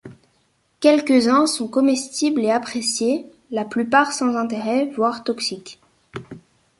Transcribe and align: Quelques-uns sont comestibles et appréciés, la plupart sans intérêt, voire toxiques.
Quelques-uns 0.79 1.45
sont 1.45 1.67
comestibles 1.67 2.41
et 2.41 2.49
appréciés, 2.49 3.27
la 3.51 3.65
plupart 3.65 4.13
sans 4.13 4.35
intérêt, 4.35 4.87
voire 4.95 5.23
toxiques. 5.23 5.79